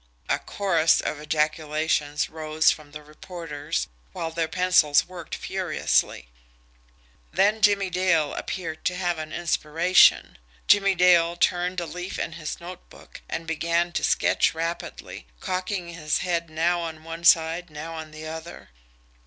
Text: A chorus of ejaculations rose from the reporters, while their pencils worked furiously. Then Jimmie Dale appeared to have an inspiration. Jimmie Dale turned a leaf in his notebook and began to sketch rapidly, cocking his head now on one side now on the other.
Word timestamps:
A 0.29 0.39
chorus 0.39 0.99
of 0.99 1.19
ejaculations 1.21 2.27
rose 2.27 2.71
from 2.71 2.89
the 2.91 3.03
reporters, 3.03 3.87
while 4.13 4.31
their 4.31 4.47
pencils 4.47 5.05
worked 5.05 5.35
furiously. 5.35 6.27
Then 7.31 7.61
Jimmie 7.61 7.91
Dale 7.91 8.33
appeared 8.33 8.83
to 8.85 8.95
have 8.95 9.19
an 9.19 9.31
inspiration. 9.31 10.39
Jimmie 10.65 10.95
Dale 10.95 11.35
turned 11.35 11.79
a 11.79 11.85
leaf 11.85 12.17
in 12.17 12.31
his 12.33 12.59
notebook 12.59 13.21
and 13.29 13.45
began 13.45 13.91
to 13.91 14.03
sketch 14.03 14.55
rapidly, 14.55 15.27
cocking 15.39 15.89
his 15.89 16.17
head 16.25 16.49
now 16.49 16.79
on 16.79 17.03
one 17.03 17.23
side 17.23 17.69
now 17.69 17.93
on 17.93 18.09
the 18.09 18.25
other. 18.25 18.69